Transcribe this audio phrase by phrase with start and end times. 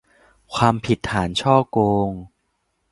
[0.53, 1.77] ความผิดฐานฉ้อโก
[2.09, 2.11] ง